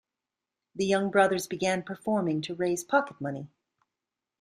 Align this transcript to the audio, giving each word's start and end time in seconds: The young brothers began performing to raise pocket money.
The 0.73 0.83
young 0.87 1.11
brothers 1.11 1.45
began 1.45 1.83
performing 1.83 2.41
to 2.41 2.55
raise 2.55 2.83
pocket 2.83 3.21
money. 3.21 3.51